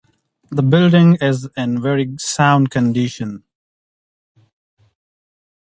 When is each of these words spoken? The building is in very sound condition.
The 0.49 0.63
building 0.63 1.19
is 1.21 1.47
in 1.55 1.79
very 1.79 2.15
sound 2.17 2.71
condition. 2.71 3.43